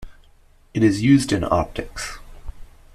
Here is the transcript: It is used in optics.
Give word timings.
It 0.73 0.81
is 0.81 1.03
used 1.03 1.31
in 1.31 1.43
optics. 1.43 2.17